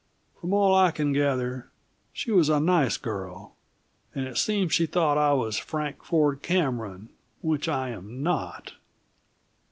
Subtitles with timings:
[0.39, 1.69] From all I can gather,
[2.11, 3.55] she was a nice girl,
[4.15, 7.09] and it seems she thought I was Frank Ford Cameron
[7.43, 8.73] which I am not!"